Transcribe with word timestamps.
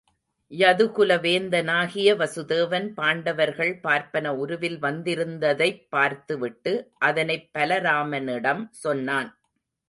யதுகுல 0.51 1.17
வேந்தனாகிய 1.17 2.15
வசுதேவன் 2.15 2.87
பாண்டவர்கள் 2.93 3.79
பார்ப்பன 3.79 4.35
உருவில் 4.35 4.79
வந்திருந்ததைப் 4.81 5.85
பார்த்து 5.89 6.37
விட்டு 6.37 6.73
அதனைப் 7.01 7.49
பலராமனிடம் 7.57 8.65
சொன்னான். 8.79 9.31